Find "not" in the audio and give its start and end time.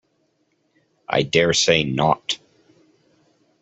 1.83-2.39